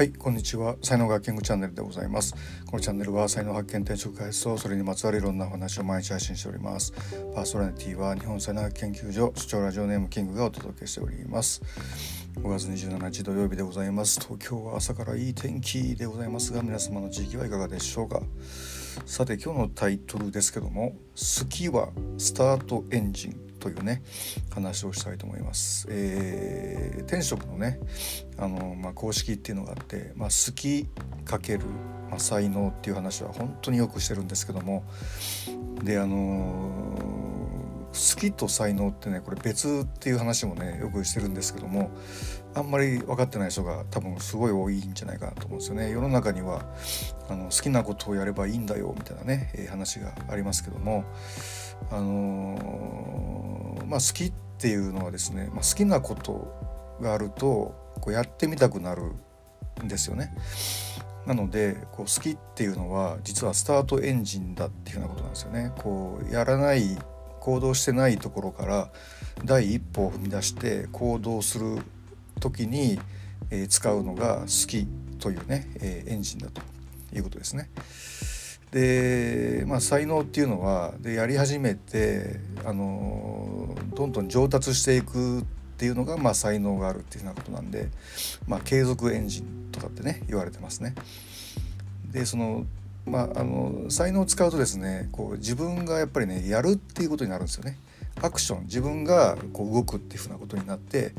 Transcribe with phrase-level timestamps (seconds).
[0.00, 0.76] はいこんにちは。
[0.80, 2.34] 才能学研究チャンネルでございます。
[2.64, 6.94] このチャンネルは才能発見転職開発とそれにまつわるいろんなお話を毎日配信しております。
[7.34, 11.60] パーソナリティは日本才能学研究所主張ラジオネームキングがお届けしております。
[12.36, 14.20] 5月27日土曜日でございます。
[14.20, 18.22] 東京は朝からいい天気でございますが皆様の地域はいかがでしょうか？
[19.04, 24.02] さて今日のタイトルですけども「好きはスタートエンジン」というね
[24.52, 25.86] 話をしたいと思います。
[25.90, 27.78] えー、天職のね
[28.38, 30.88] あの、まあ、公式っていうのがあって、まあ、好き
[31.24, 31.66] かける、
[32.10, 34.84] まあ、才能っていう話は本当によくしてるんですけども
[35.84, 41.90] であのー、好きと才能ってねこれ別っていう話もねよくしてるんですけども
[42.54, 45.90] あんまり分かってない人が多分すごい多いんじゃないかなと思うんですよね。
[45.90, 46.64] 世の中には
[47.28, 51.04] あの好きなことをやればいいんだよみたいなね、え、話がありますけども
[51.90, 59.02] あのー、まあ好きっていうのはですね、まあ、好きなことがあるとこうやってみたくなる
[59.82, 60.34] んですよね。
[61.26, 65.72] なのでこう好きっていうのは実はスタートエンジンだっていうようなことなんですよね。
[65.78, 66.98] こうやらない
[67.40, 68.90] 行動してないところから
[69.44, 71.78] 第一歩を踏み出して行動する
[72.38, 73.00] 時に、
[73.50, 74.86] えー、使うのが好き
[75.18, 76.62] というね、えー、エンジンだと
[77.14, 77.70] いうことですね。
[78.70, 85.44] で、まあ、才能っていうのはでやり始めてあのどんどん上達していくっ
[85.76, 87.88] ていうのが、まあ、才能があるっていうようなことなんで、
[88.46, 90.94] まあ、継続エンジンとかってね言われてますね。
[92.12, 92.66] でその
[93.06, 97.78] まあ、あの才能を使うとですねこう自分がやっぱりねやるっていうことになるんですよね。
[98.22, 101.12] アクション自分がこう動くっていうふうなことになって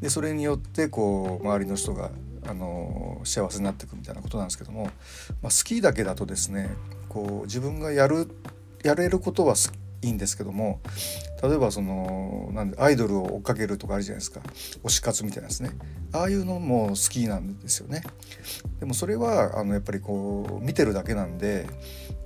[0.00, 2.10] でそれによってこう周りの人が
[2.46, 4.92] あの幸せになっていくみたいなことなんですけども、まあ、
[5.44, 6.70] 好きだけだとですね
[7.08, 8.30] こう自分がやる
[8.82, 9.54] やれることは
[10.02, 10.80] いいんですけども
[11.42, 14.40] 例えばそのなんでアイドルを追っかけるとかあるじゃないですか。
[14.84, 15.70] 推し活みたいなですね。
[16.12, 18.02] ああいうのも好きなんですよね。
[18.80, 21.66] でもそれはあのやっぱりこう見てるだけなんで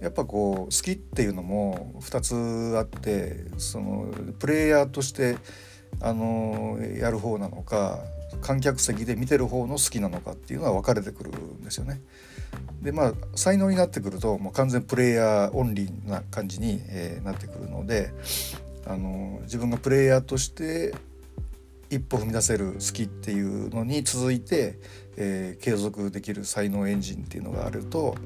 [0.00, 5.36] やっぱこう好きっていうのも2つあってそのプレイヤーとして
[6.00, 8.00] あのやる方なのか
[8.40, 12.00] 観客席で見てる方の好きなのかっていうのは分かれてくるんですよね。
[12.82, 18.12] でまあ才能になってくるともう完全プレイヤーオンリーな感じに、え、なってくるので
[18.86, 20.94] あの自分がプレイヤーとして
[21.90, 24.78] 一歩踏み出せる好きっていうのに続いて、
[25.16, 28.16] えー、継続できる才能エンジンっていうのがあると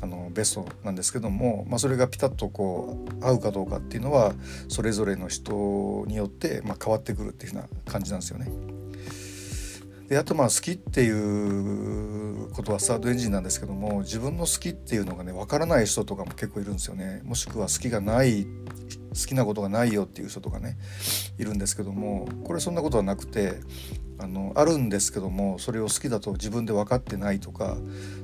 [0.00, 4.34] あのベストなんですけども、まあ、それがピタッとこう合うかどうかっていうのは
[4.68, 8.50] それぞれの人によって、まあ、変わってくるっていうふうな感じなんですよね。
[10.10, 17.22] であとまあ好きっていうことはスタートエンジンなんですけども自分の好きっていうのがね分からない人とかも結構いるんですよね。
[17.24, 20.76] もしくは好きがない好きなことがないよっていう人とかね
[21.38, 23.60] いるんですけどもこれそんなことはなくて
[24.18, 27.76] あのあるんですけどもそれを好きだと自分で分かってないとか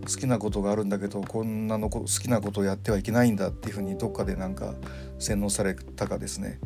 [0.08, 4.74] 好きなことがあるんだけどこんなの好きなことをやってはいけないんだっていうふうにどっかでなんか
[5.20, 6.58] 洗脳されたかですね。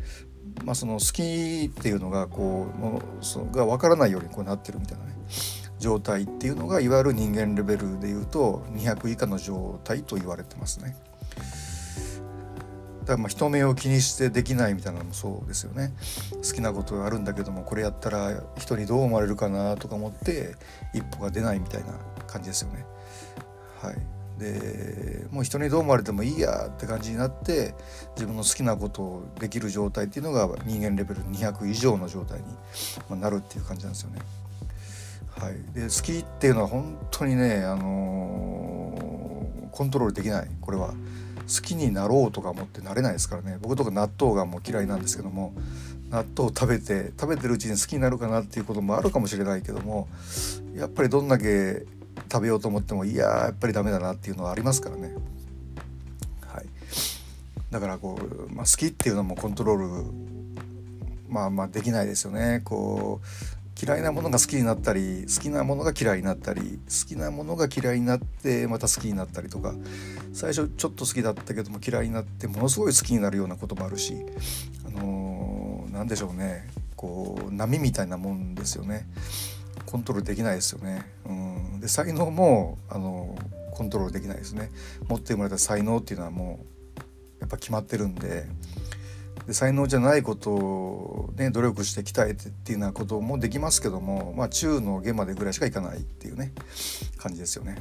[0.65, 5.15] まあ、その好きっていうのがこうのそが分からないようにこうなってるみたいなね
[5.79, 10.95] 状態っていうのがいわゆる人間レベルでいうと200以下の状態と言われてますね。
[13.01, 15.95] だからまあ人目を気にしてできないみたいなのもそうですよね。
[16.35, 20.55] 好きなことがあるんだけどもこれやったら人にどう思われるかなとか思って
[20.93, 21.95] 一歩が出ないみたいな
[22.27, 22.85] 感じですよね。
[23.81, 24.20] はい。
[24.41, 27.75] でもう人にどう思われてもいいやって感じになって
[28.17, 32.41] 自分の好きなことをできる状態っていうのが人間レベル200以上の状態
[33.11, 34.21] になるっていう感じなんですよね。
[35.29, 40.49] はい、で好きっていうのは本当にね、あのー、コントロールできない。
[40.61, 40.95] これは。
[41.51, 43.59] 好きになろうとか思ってなれないですからね。
[43.61, 45.53] 僕とか納豆がもう嫌いなんですけども
[46.11, 50.09] 納豆を食べて食べてるうちに好きになるかなっていうこともあるかもしれないけども
[50.77, 51.87] やっぱりどんだけ
[52.31, 55.15] 食べようと思ってもいややっぱりダメだなっていうのはありますからね。
[56.47, 56.67] はい、
[57.71, 60.13] だからこう、まあ、好きっていうのもコントロール
[61.29, 62.61] まあまあできないですよね。
[62.65, 63.27] こう
[63.83, 69.73] 嫌いなものが好きになったり好きなものが嫌いになったり好きなものが嫌いになってまた好きになったりとか
[70.35, 74.17] 最初ちょっと好きだったけども嫌いになってものすごい好きになるようなこともあるし
[74.85, 79.07] あのー、何でしょうねこう波みたいなもんですよね。
[79.87, 81.03] コントロールできないですよね。
[81.25, 81.50] うん、
[81.81, 83.37] で才能もあの
[83.73, 84.71] コントロールできないですね。
[85.09, 86.61] 持って生まれた才能っていうのはも
[86.99, 87.01] う
[87.41, 88.47] やっぱ決まってるんで
[89.47, 96.53] で才能じゃないことを、ね、努力して鍛えてっていうようなこともできますけども、まあ、中の下までぐらいしかいかないっていうね
[97.17, 97.77] 感じですよね。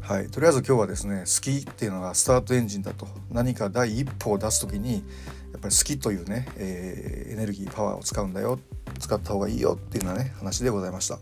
[0.00, 5.04] はい、とりあえず今日はですね好きっていうのがスタートエンジンだと何か第一歩を出す時に
[5.52, 8.58] やっぱり好きというね、えー、エネルギーパワーを使うんだよ
[8.98, 11.18] 使った方がいいよっていうようなね話でございました。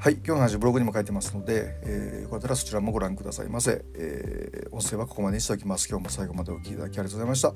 [0.00, 5.88] はい今日の話ブログにも書いてますので、えー、よかったらそちらもご覧くださいませ、えー、音声はここまでにしておきます。
[5.88, 7.52] 今日も最後までお聴きいただきありがとうございました。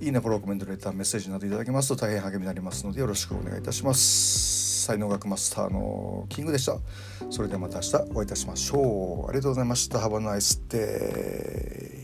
[0.00, 4.86] いいねフォローコメントレターメッセージなどいただけますと大変励みになりますのでよろしくお願いいたします。
[4.86, 6.78] 才能学マスターのキングでした。
[7.28, 9.28] それではまた明日お会いいたしましょう。
[9.28, 9.98] ありがとうございました。
[9.98, 12.03] Have a nice day